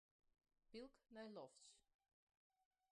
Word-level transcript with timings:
Pylk 0.69 0.97
nei 1.13 1.29
lofts. 1.35 1.77